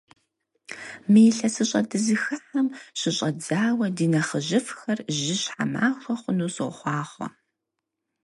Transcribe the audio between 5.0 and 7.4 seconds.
жьыщхьэ махуэ хъуну сохъуахъуэ!